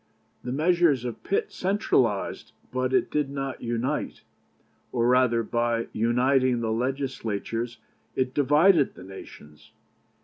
The 0.43 0.51
measure 0.51 0.89
of 0.89 1.21
Pitt 1.21 1.51
centralized, 1.51 2.53
but 2.71 2.91
it 2.91 3.11
did 3.11 3.29
not 3.29 3.61
unite, 3.61 4.23
or 4.91 5.07
rather, 5.07 5.43
by 5.43 5.89
uniting 5.93 6.61
the 6.61 6.71
Legislatures 6.71 7.77
it 8.15 8.33
divided 8.33 8.95
the 8.95 9.03
nations. 9.03 9.73